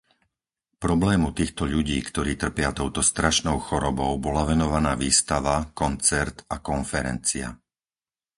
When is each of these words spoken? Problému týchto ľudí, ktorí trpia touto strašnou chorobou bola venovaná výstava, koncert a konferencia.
Problému 0.83 1.27
týchto 1.39 1.63
ľudí, 1.73 1.97
ktorí 2.09 2.31
trpia 2.43 2.69
touto 2.79 3.01
strašnou 3.11 3.57
chorobou 3.67 4.11
bola 4.25 4.41
venovaná 4.51 4.93
výstava, 5.03 5.55
koncert 5.81 6.37
a 6.49 6.57
konferencia. 6.71 7.47